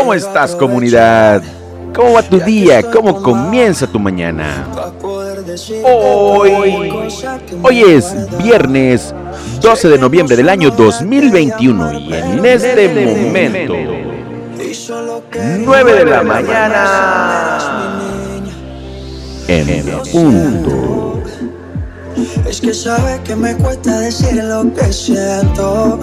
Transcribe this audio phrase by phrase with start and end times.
[0.00, 1.42] ¿Cómo estás comunidad?
[1.94, 2.82] ¿Cómo va tu día?
[2.90, 4.66] ¿Cómo comienza tu mañana?
[5.84, 7.10] Hoy,
[7.62, 9.14] hoy es viernes
[9.60, 13.74] 12 de noviembre del año 2021 y en este momento
[15.66, 18.00] 9 de la mañana
[19.48, 21.22] en punto.
[22.48, 26.00] Es que sabe que me cuesta decir lo que siento.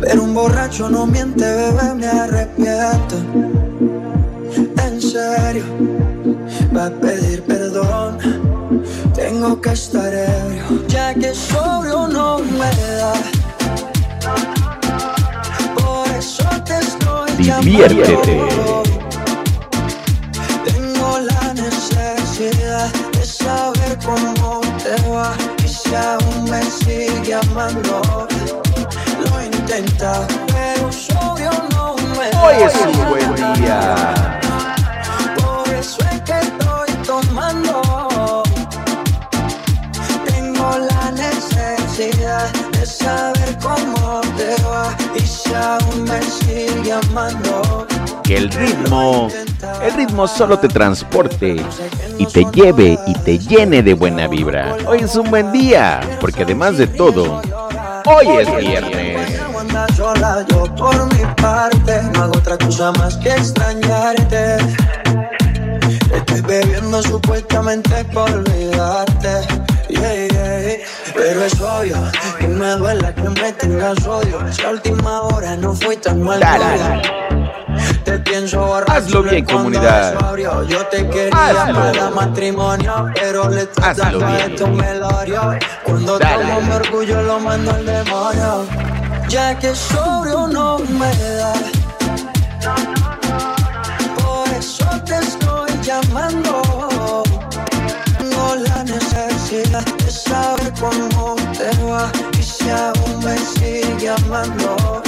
[0.00, 3.16] Pero un borracho no miente, bebé, me arrepiento.
[4.84, 5.64] En serio,
[6.76, 8.18] va a pedir perdón.
[9.14, 13.12] Tengo que estar ebrio, ya que sobrio no me da.
[15.74, 17.30] Por eso te estoy
[17.62, 18.36] Diviértete.
[18.36, 18.82] llamando.
[20.64, 28.29] Tengo la necesidad de saber cómo te va y si aún me sigue amando.
[29.70, 32.26] Intenta, pero sobrio no me.
[32.42, 34.40] Hoy es un buen día.
[35.36, 38.42] Por eso es que estoy tomando.
[40.26, 47.86] Tengo la necesidad de saber cómo te va y si aún me sigue amando.
[48.24, 49.28] Que el ritmo,
[49.84, 51.64] el ritmo solo te transporte
[52.18, 54.76] y te lleve y te llene de buena vibra.
[54.84, 57.40] Hoy es un buen día, porque además de todo,
[58.04, 59.09] hoy es viernes.
[59.70, 64.56] Andas sola, yo por mi parte no hago otra cosa más que extrañarte.
[66.12, 69.46] Estoy bebiendo supuestamente por olvidarte.
[69.88, 70.78] Yeah, yeah.
[71.14, 71.96] Pero es obvio
[72.40, 74.40] que me duela que me tengas odio.
[74.52, 76.40] Si a última hora no fui tan mal.
[78.04, 80.36] Te pienso borracho Hazlo bien, comunidad.
[80.66, 81.74] Yo te quería Hazlo.
[81.74, 85.58] para matrimonio, pero le trata Hazlo de tu melodio.
[85.84, 88.89] Cuando tomo mi orgullo lo mando al demonio.
[89.30, 91.52] Ya que sobrio no me da.
[94.16, 97.22] Por eso te estoy llamando.
[98.18, 105.00] Tengo la necesidad de saber cómo te va y si aún me sigue amando.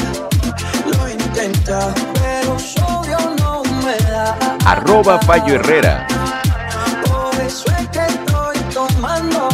[0.86, 4.38] Lo intenta, pero sobrio no me da.
[4.66, 6.06] Arroba Fallo Herrera.
[7.08, 9.51] Por eso es que estoy tomando.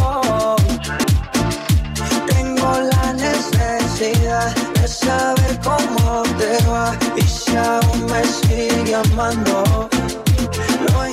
[7.58, 9.88] Aún me sigue amando.
[10.80, 11.08] Lo.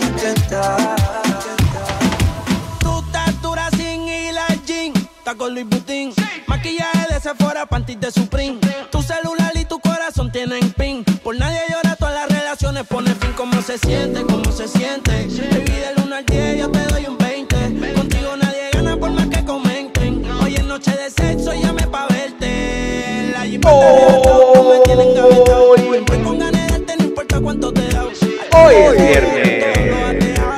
[2.80, 6.14] Tu estatura sin hilar jean, taco Louis Vuitton,
[6.48, 8.60] maquillaje de Sephora, panties de Supreme.
[8.92, 11.04] Tu celular y tu corazón tienen pin.
[11.24, 13.34] Por nadie llora, todas las relaciones pone fin.
[13.36, 14.34] ¿Cómo se siente?
[28.78, 29.66] Hoy es viernes.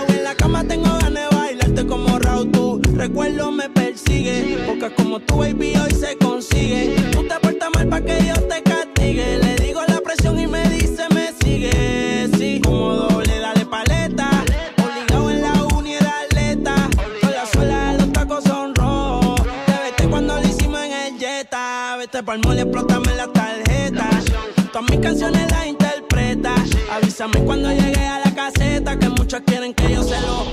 [0.09, 2.81] En la cama tengo ganas de bailarte como Raúl tú.
[2.95, 4.57] Recuerdo me persigue.
[4.65, 6.95] Porque como tu baby hoy se consigue.
[7.11, 9.37] Tú te portas mal pa' que Dios te castigue.
[9.37, 14.29] Le digo la presión y me dice me sigue Sí, como doble, dale paleta.
[14.83, 16.89] Obligado en la uni era atleta.
[17.21, 19.41] Con la suela los tacos son rojos.
[19.67, 21.97] Te vete cuando lo hicimos en el Jetta.
[21.97, 24.09] Vete pa'l mole, explótame la tarjeta.
[24.71, 25.66] Todas mis canciones las
[27.19, 30.45] Avísame cuando llegue a la caseta Que muchos quieren que yo se lo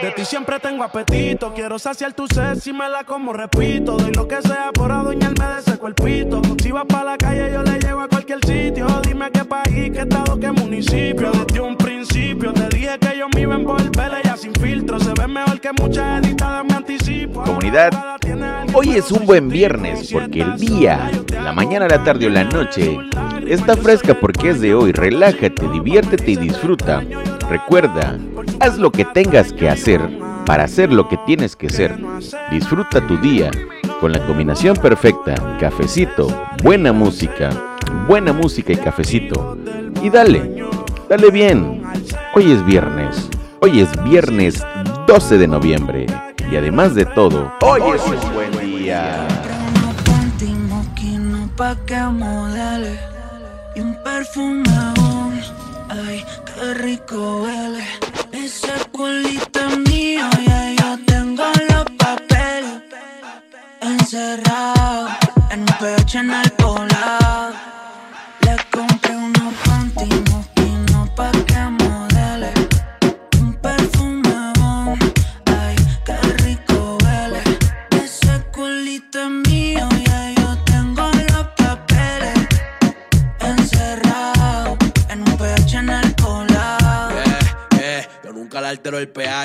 [0.00, 1.52] De ti siempre tengo apetito.
[1.54, 3.96] Quiero saciar tu sed si me la como, repito.
[3.96, 6.42] Doy lo que sea por adueñarme de ese cuerpito.
[6.60, 8.88] Si vas para la calle, yo le llevo a cualquier sitio.
[9.06, 11.30] Dime qué país, qué estado, qué municipio.
[11.30, 14.12] Desde un principio te dije que yo me iba a envolver.
[14.24, 16.64] Ella sin filtro se ve mejor que muchas editadas.
[16.64, 17.44] Me anticipo.
[17.44, 17.92] Comunidad,
[18.74, 22.98] Hoy es un buen viernes porque el día, la mañana, la tarde o la noche
[23.52, 24.92] está fresca porque es de hoy.
[24.92, 27.02] Relájate, diviértete y disfruta.
[27.50, 28.18] Recuerda,
[28.60, 30.00] haz lo que tengas que hacer
[30.46, 31.98] para hacer lo que tienes que ser.
[32.50, 33.50] Disfruta tu día
[34.00, 36.28] con la combinación perfecta, cafecito,
[36.62, 37.50] buena música,
[38.08, 39.58] buena música y cafecito.
[40.02, 40.64] Y dale,
[41.08, 41.82] dale bien.
[42.34, 43.28] Hoy es viernes.
[43.60, 44.64] Hoy es viernes
[45.06, 46.06] 12 de noviembre.
[46.50, 49.28] Y además de todo, hoy es un buen día.
[54.12, 55.40] Perfume aún,
[55.88, 57.84] ay, qué rico huele.
[58.32, 62.82] Ese culito es mío, ya yo tengo los papeles
[63.80, 65.08] Encerrado,
[65.50, 67.54] en un pecho en el poblado
[68.40, 70.31] Le compré unos panty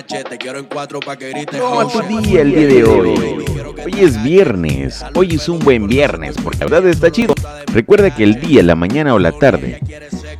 [0.04, 0.24] pH.
[0.24, 1.60] Te quiero en cuatro pa' que grites.
[1.60, 3.46] ¿Cómo tu día el día de hoy?
[3.86, 5.04] Hoy es viernes.
[5.16, 7.34] Hoy es un buen viernes porque la verdad está chido.
[7.74, 9.80] Recuerda que el día, la mañana o la tarde,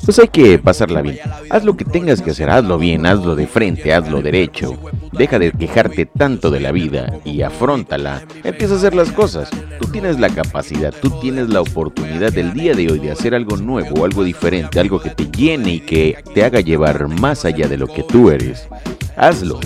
[0.04, 1.20] pues hay que pasarla bien.
[1.50, 4.78] Haz lo que tengas que hacer, hazlo bien, hazlo de frente, hazlo derecho.
[5.12, 8.24] Deja de quejarte tanto de la vida y afrontala.
[8.44, 9.50] Empieza a hacer las cosas.
[9.80, 13.58] Tú tienes la capacidad, tú tienes la oportunidad del día de hoy de hacer algo
[13.58, 17.78] nuevo, algo diferente, algo que te llene y que te haga llevar más allá de
[17.78, 18.68] lo que tú eres.
[19.18, 19.60] Hazlo,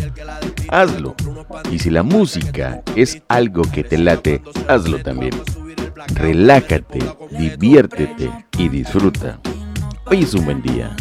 [0.69, 1.13] hazlo.
[1.69, 5.33] Y si la música es algo que te late, hazlo también.
[6.13, 6.99] Relájate,
[7.37, 9.41] diviértete y disfruta.
[10.05, 10.95] Hoy es un buen día.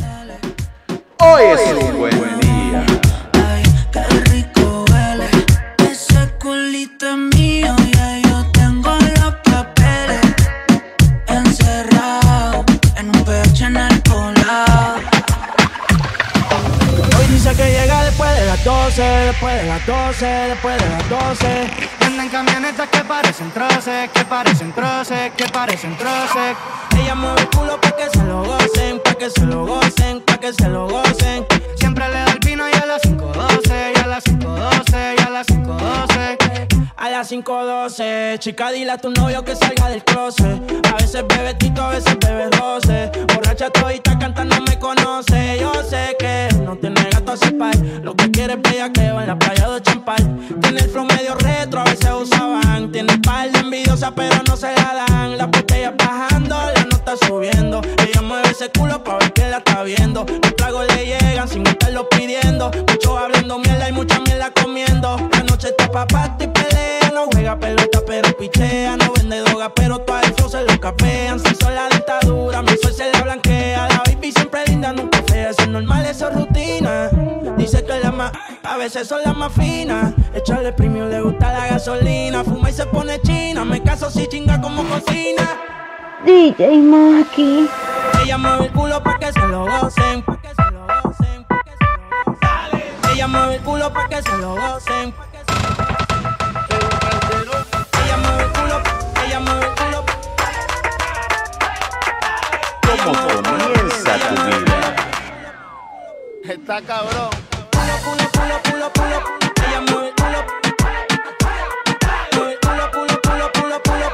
[1.20, 2.86] Hoy es un buen día.
[3.34, 3.62] Ay,
[3.92, 4.02] qué
[4.32, 5.30] rico huele
[5.88, 7.29] ese culito
[18.60, 21.70] las 12, después de las 12, después de las 12.
[22.00, 26.56] Andan camionetas que parecen troces, que parecen troces, que parecen troces.
[26.98, 30.36] Ella mueve el culo pa' que se lo gocen, pa' que se lo gocen, pa'
[30.38, 31.46] que se lo gocen.
[31.76, 32.29] Siempre le
[37.20, 40.58] las 5.12, chica, dile a tu novio que salga del closet.
[40.90, 43.10] A veces bebe tito, a veces bebe doce.
[43.34, 45.58] Borracha todita cantando me conoce.
[45.60, 47.76] Yo sé que no tiene gato a par.
[48.02, 50.38] Lo que quiere es bella que va en la playa de Champal.
[50.62, 52.90] Tiene el flow medio retro, a veces usaban.
[52.90, 55.36] Tiene par de envidiosa, pero no se la dan.
[55.36, 57.82] La botella bajando, la nota subiendo.
[57.98, 60.24] Ella mueve ese culo pa' ver que la está viendo.
[60.24, 62.70] Los tragos le llegan sin estarlo pidiendo.
[62.88, 65.18] Mucho hablando mierda y mucha mierda comiendo.
[65.32, 66.06] La noche está pa'
[66.40, 67.09] y pelea.
[67.12, 68.96] No juega pelota, pero pichea.
[68.96, 71.40] No vende droga, pero todo flow se lo capean.
[71.40, 73.88] Si son la dentadura, mi sol se la blanquea.
[73.88, 75.50] La baby siempre linda, nunca fea.
[75.50, 77.08] Eso es normal, eso es rutina.
[77.56, 80.14] Dice que la más, a veces son las más finas.
[80.34, 82.44] Echarle premio, le gusta la gasolina.
[82.44, 83.64] Fuma y se pone china.
[83.64, 85.48] Me caso si chinga como cocina.
[86.24, 87.68] DJ Maki.
[88.22, 90.22] Ella mueve el culo pa' que se lo gocen.
[90.22, 93.12] Pa' que se lo gocen, pa' que se lo gocen.
[93.12, 95.14] Ella mueve el culo pa' que se lo gocen.
[102.90, 104.78] ¿Cómo comienza tu vida?
[106.44, 107.30] Está cabrón.
[107.70, 109.18] Pulo, pulo, pulo, pulo, pulo.
[109.68, 110.40] Ella mueve el culo.
[112.32, 114.06] Mueve el culo, pulo, pulo, pulo, pulo.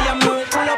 [0.00, 0.72] Ella mueve el culo.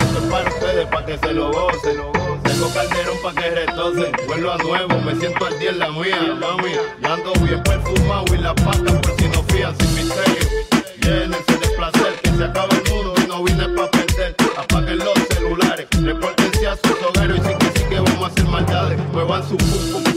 [0.00, 1.96] Esto es para ustedes, para que se lo gocen.
[2.42, 4.12] Tengo calderón para que retocen.
[4.26, 6.72] Vuelvo a nuevo, me siento al día en la mía, mami.
[7.04, 10.17] Ando bien perfumado y la pata por si no fían sin misterio.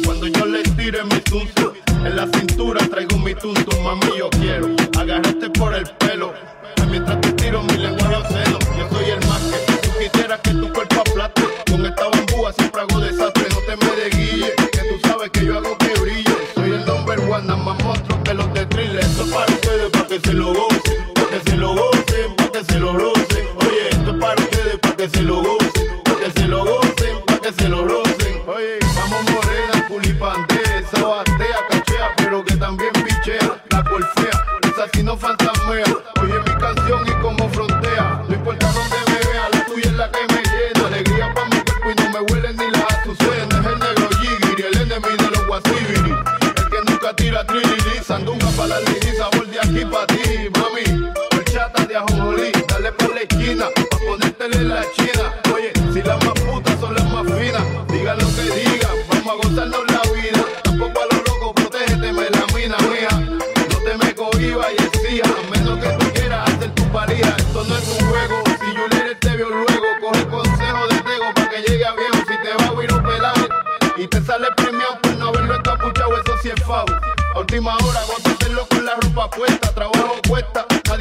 [0.06, 1.72] Cuando yo les tire mi tuntum.
[2.06, 4.61] En la cintura traigo mi tuntum, mami, yo quiero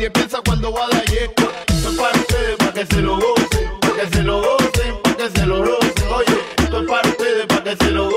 [0.01, 1.05] nadie piensa cuando va a dar.
[1.05, 5.17] Esto es para ustedes, para que se lo gocen, para que se lo gocen, para
[5.17, 6.09] que se lo rocen.
[6.11, 8.10] Oye, esto es para ustedes, para que se lo gocen,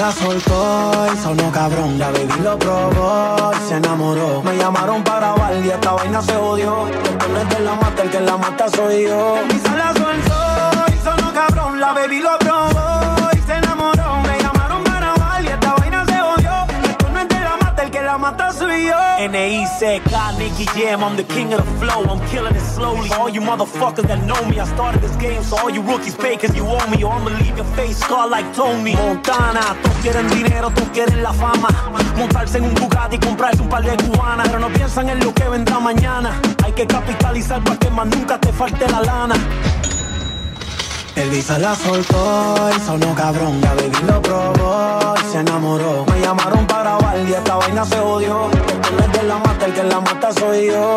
[0.00, 1.98] la soltó y sonó cabrón.
[1.98, 4.42] La baby lo probó y se enamoró.
[4.42, 6.86] Me llamaron para grabar y esta vaina se odió.
[6.88, 9.36] El de la mata, el que la mata soy yo.
[9.36, 11.80] Elisa la soltó y sonó cabrón.
[11.80, 12.29] La baby lo
[18.10, 18.98] la mata, soy yo.
[19.18, 23.08] N-E-C-K, Nicky Jam, I'm the king of the flow, I'm killing it slowly.
[23.12, 26.56] All you motherfuckers that know me, I started this game, so all you rookies cause
[26.56, 28.94] you owe me, or I'ma leave your face scarred like Tony.
[28.94, 31.68] Montana, todos quieren dinero, todos quieren la fama.
[32.16, 35.32] Montarse en un Bugatti y comprarse un par de cubanas, pero no piensan en lo
[35.32, 36.40] que vendrá mañana.
[36.64, 39.34] Hay que capitalizar para que más nunca te falte la lana.
[41.22, 43.60] Elisa la soltó y sonó cabrón.
[43.60, 46.06] La baby lo probó y se enamoró.
[46.06, 46.98] Me llamaron para
[47.28, 48.50] y esta vaina se odió.
[49.04, 50.96] El de la mata, el que la mata soy yo.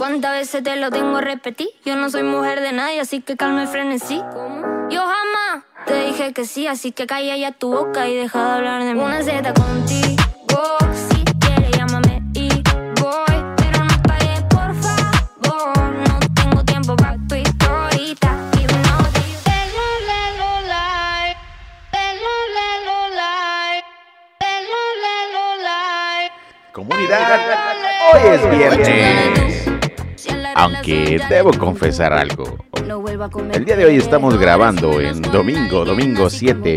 [0.00, 1.68] ¿Cuántas veces te lo tengo a repetir?
[1.84, 4.16] Yo no soy mujer de nadie, así que calma el frenesí.
[4.88, 8.50] Yo jamás te dije que sí, así que calla ya tu boca y deja de
[8.50, 9.00] hablar de mí.
[9.00, 12.48] Una Z contigo, si quieres llámame y
[12.98, 13.44] voy.
[13.58, 15.92] Pero no pagues, por favor.
[15.92, 18.36] No tengo tiempo para tu historita.
[26.72, 27.40] Comunidad,
[28.14, 29.49] hoy es viernes.
[30.60, 32.58] Aunque debo confesar algo.
[33.54, 36.76] El día de hoy estamos grabando en domingo, domingo 7.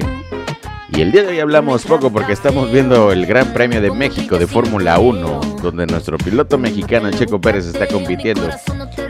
[0.93, 4.39] Y el día de hoy hablamos poco porque estamos viendo el Gran Premio de México
[4.39, 8.49] de Fórmula 1, donde nuestro piloto mexicano Checo Pérez está compitiendo.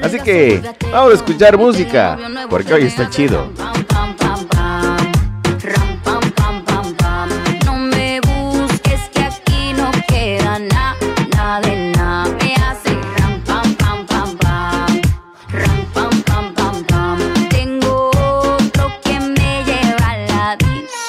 [0.01, 0.59] Así que
[0.91, 2.17] vamos a escuchar música,
[2.49, 3.51] porque hoy está chido.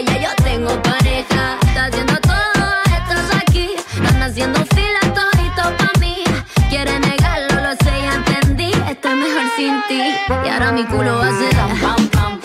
[0.00, 1.58] ya yo tengo pareja.
[1.66, 3.70] Está haciendo todo, estás aquí.
[3.76, 6.22] Están haciendo fila todito pa' mí.
[6.68, 8.72] Quiere negarlo, lo sé, ya entendí.
[8.88, 10.02] Estoy mejor sin ti.
[10.44, 12.37] Y ahora mi culo va a ser pam, pam, pam.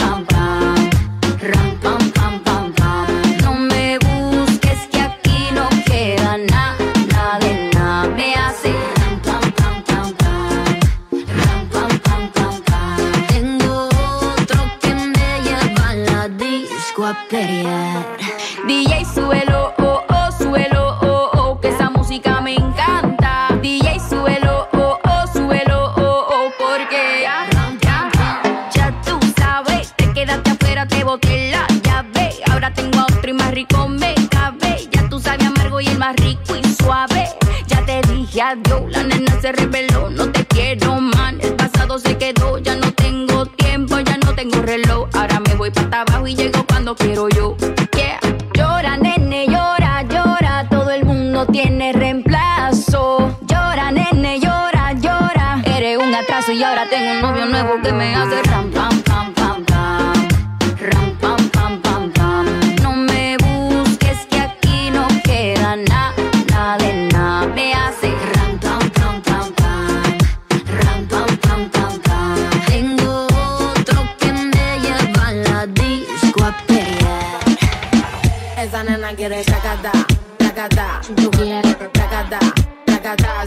[51.93, 53.37] Reemplazo.
[53.47, 55.61] Llora, nene, llora, llora.
[55.65, 59.02] Eres un atraso y ahora tengo un novio nuevo que me hace ram, pam,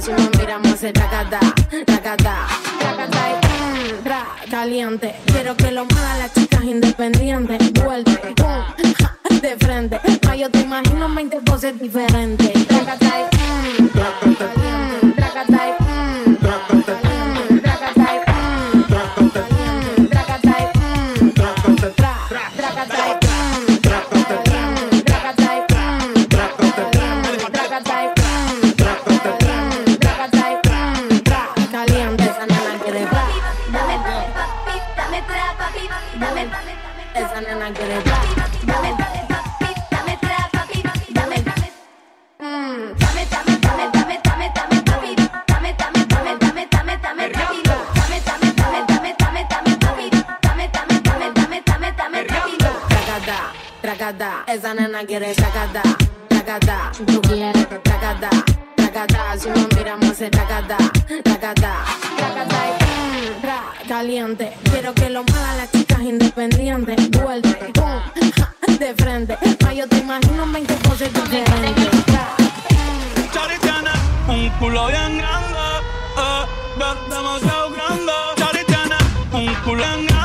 [0.06, 1.40] Si nos miramos hace tacata,
[1.84, 2.46] tacata,
[2.78, 3.40] tacata.
[3.74, 5.16] y, tra, caliente.
[5.26, 7.72] Quiero que lo muevan las chicas independientes.
[7.72, 8.76] Vuelve, ja,
[9.40, 10.00] de frente.
[10.24, 12.68] Ma, yo te imagino 20 poses diferentes.
[12.68, 13.35] Tacata, y,
[63.88, 67.08] Caliente, quiero que lo muevan las chicas independientes.
[67.10, 68.12] Vuelve, ja,
[68.78, 69.38] de frente.
[69.62, 71.88] Ma, yo te imagino 20 poses diferentes.
[73.32, 73.90] Chari tiene
[74.28, 75.58] un culo bien grande,
[76.18, 76.44] eh,
[76.78, 78.12] de- demasiado grande.
[78.36, 80.15] Chari tiene un culo bien grande,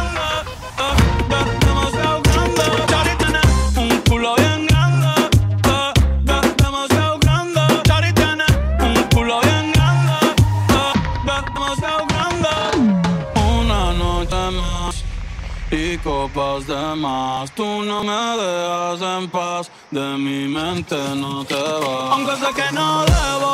[16.04, 17.52] copas de más.
[17.52, 18.12] Tú no me
[18.42, 22.12] dejas en paz, de mi mente no te vas.
[22.12, 23.54] Aunque sé que no debo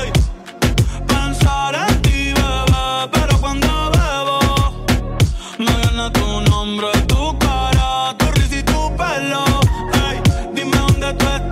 [0.00, 0.12] ey,
[1.06, 4.38] pensar en ti, bebé, pero cuando bebo
[5.58, 9.44] me viene tu nombre, tu cara, tu risa y tu pelo.
[10.08, 10.20] ey.
[10.54, 11.51] dime dónde tú estás,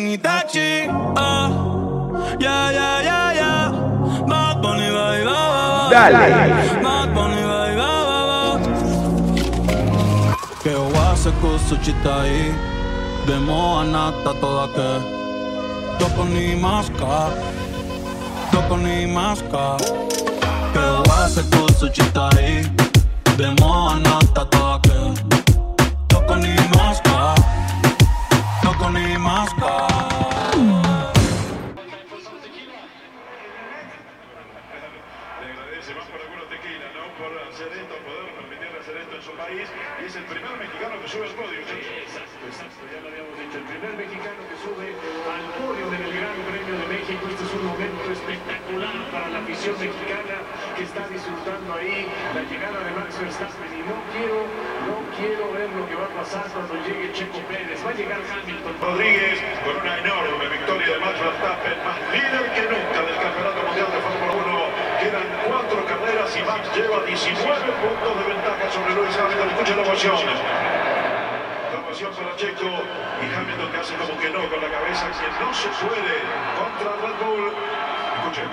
[0.00, 1.48] en Itachi ah.
[2.40, 3.70] Yeah, yeah, yeah, yeah
[4.28, 6.82] Bad Bunny, baby, baby Dale.
[6.84, 7.42] Bad Bunny,
[10.62, 12.54] Que wase kusuchitai
[13.26, 14.90] Demo anata toda que.
[15.98, 17.30] Toko ni maska
[18.52, 19.76] Toko ni maska
[20.72, 22.66] Que wase kusuchitai
[23.36, 24.98] Demo anata toda que.
[26.08, 27.09] Toko ni maska
[39.50, 41.58] Y es el primer mexicano que sube al podio.
[41.58, 43.58] Exacto, exacto, ya lo habíamos dicho.
[43.58, 47.22] El primer mexicano que sube al podio del Gran Premio de México.
[47.26, 50.46] Este es un momento espectacular para la afición mexicana
[50.78, 54.38] que está disfrutando ahí la llegada de Max Verstappen y no quiero,
[54.86, 57.82] no quiero ver lo que va a pasar cuando llegue Checo Pérez.
[57.82, 58.74] Va a llegar Hamilton.
[58.78, 59.34] Rodríguez
[59.66, 63.98] con una enorme victoria de Max Verstappen, más líder que nunca del Campeonato Mundial de
[63.98, 65.02] Fórmula 1.
[65.02, 65.89] Quedan cuatro
[66.38, 69.50] Max lleva 19 puntos de ventaja sobre Lewis Hamilton.
[69.50, 70.14] Escuchen la emoción.
[71.72, 75.26] La emoción para Checo y Hamilton que hace como que no con la cabeza, que
[75.42, 76.22] no se puede
[76.54, 77.52] contra Red Bull.
[78.18, 78.48] Escuchen.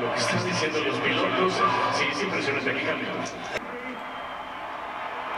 [0.00, 1.54] Lo que estás diciendo los pilotos,
[1.94, 3.64] sí, es impresionante aquí Hamilton.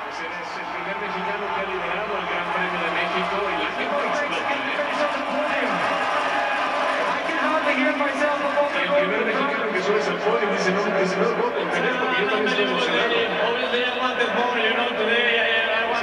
[0.07, 3.69] Pues eres el primer mexicano que ha liderado el Gran Premio de México y la
[3.77, 4.49] gente explota.
[4.49, 5.13] ¿eh?
[8.81, 11.81] El primer mexicano que sube al podio dice no, dice no, no, porque
[12.21, 13.15] yo también estoy emocionado.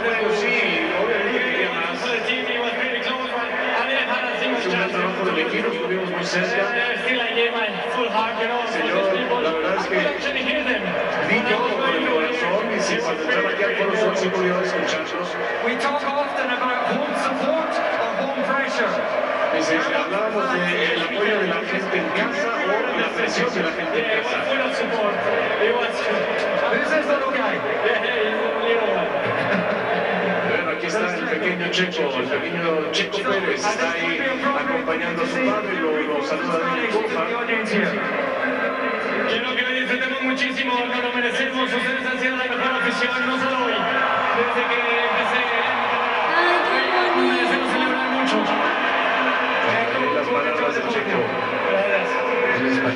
[0.03, 0.55] Bueno, sí,
[1.01, 1.97] obviamente quería más.
[4.43, 6.65] Es un gran trabajo del equipo, estuvimos muy cerca.
[8.73, 8.97] Señor,
[9.43, 9.97] la verdad es que
[11.29, 14.61] vi todo con el corazón y si cuando entraba aquí al Foro Sol sí podía
[14.61, 15.27] escucharlos.
[19.53, 23.99] Dice, hablábamos del apoyo de la gente en casa o la presión de la gente
[23.99, 24.43] en casa.
[30.49, 35.33] Bueno, aquí está el pequeño Checo, el pequeño Checo Pérez, está ahí acompañando a su
[35.33, 37.27] padre, lo, lo saluda de copa.
[39.29, 41.73] Quiero que lo disfrutemos muchísimo, nos lo merecemos.
[41.73, 43.73] Ustedes han sido la mejor afición, no solo hoy,
[44.37, 44.92] desde que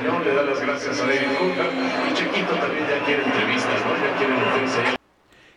[0.03, 1.71] Le da las gracias a David Coulthard
[2.09, 3.95] y Chequito también ya quiere entrevistas, ¿no?
[3.95, 4.97] Ya quiere meterse.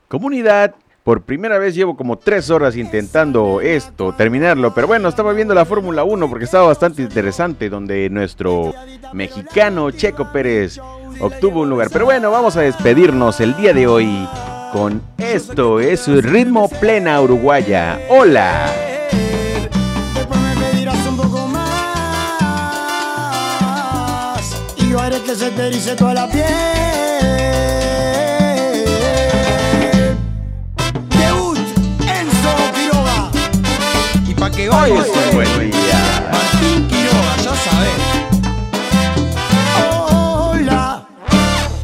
[0.08, 0.74] Comunidad,
[1.04, 5.64] por primera vez llevo como tres horas intentando esto, terminarlo, pero bueno, estaba viendo la
[5.64, 8.72] Fórmula 1 porque estaba bastante interesante, donde nuestro
[9.12, 10.78] mexicano Checo Pérez
[11.20, 11.88] obtuvo un lugar.
[11.92, 14.28] Pero bueno, vamos a despedirnos el día de hoy
[14.72, 18.00] con esto, es ritmo plena uruguaya.
[18.08, 18.89] Hola.
[25.30, 26.44] Que se te erice toda la piel.
[31.08, 31.58] Debut
[32.00, 33.30] Enzo Quiroga
[34.26, 36.28] y pa' que Hoy es un buen día.
[36.32, 38.00] Martín Quiroga, ya sabes.
[40.10, 41.06] Hola.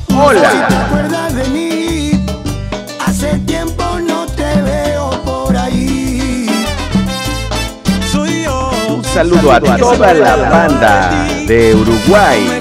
[0.09, 0.51] Hola.
[0.51, 2.27] Si te acuerdas de mí,
[3.07, 6.49] hace tiempo no te veo por ahí.
[8.11, 8.73] Soy yo.
[8.89, 12.56] Un saludo a toda la banda de Uruguay.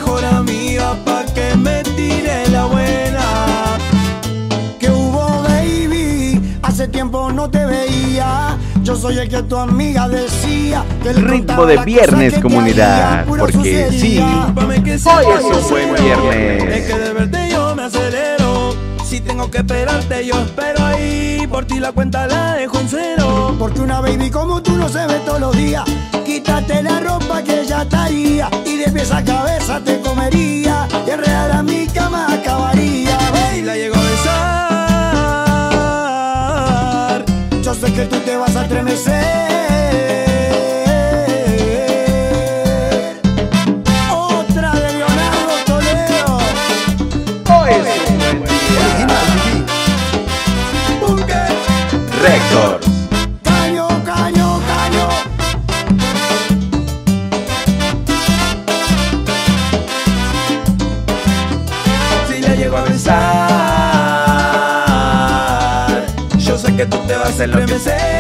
[8.95, 10.86] Yo soy el que tu amiga decía.
[11.03, 16.63] Que Ritmo de viernes, comunidad, porque sí, hoy es un buen viernes.
[16.63, 18.73] Es que de verte yo me acelero.
[19.03, 21.45] Si tengo que esperarte, yo espero ahí.
[21.45, 23.53] Por ti la cuenta la dejo en cero.
[23.60, 25.84] Porque una baby como tú no se ve todos los días.
[26.25, 28.49] Quítate la ropa que ya estaría.
[28.65, 30.88] Y de pies a cabeza te comería.
[31.05, 32.34] Y enredar a mi cama
[66.38, 68.14] yo sé que tú te vas a estremecer.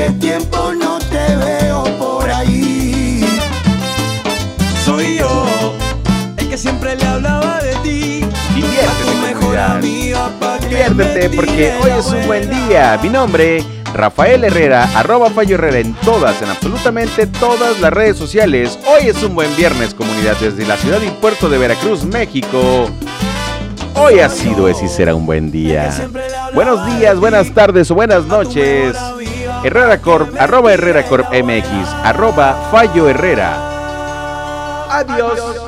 [0.00, 3.22] Hace tiempo no te veo por ahí.
[4.82, 5.74] Soy yo,
[6.38, 8.26] el que siempre le hablaba de ti.
[8.54, 9.10] Diviértete,
[10.62, 12.98] Diviértete, diviértete porque hoy es un buen día.
[13.02, 18.78] Mi nombre, Rafael Herrera, arroba Fallo Herrera en todas, en absolutamente todas las redes sociales.
[18.86, 22.88] Hoy es un buen viernes, comunidad, desde la ciudad y puerto de Veracruz, México.
[23.94, 25.94] Hoy ha sido, es y será un buen día.
[26.54, 28.96] Buenos días, buenas tardes o buenas noches.
[29.62, 31.68] Herrera Corp, arroba Herrera Corp MX,
[32.04, 33.52] arroba Fallo Herrera.
[34.90, 35.59] Adiós.